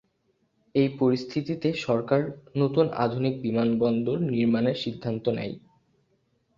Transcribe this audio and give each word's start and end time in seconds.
এই 0.75 0.89
পরিস্থিতিতে 0.99 1.69
সরকার 1.85 2.21
নতুন 2.55 2.85
আধুনিক 3.03 3.33
বিমানবন্দর 3.41 4.17
নির্মানের 4.31 4.77
সিদ্ধান্ত 4.83 5.25
নেয়। 5.37 5.55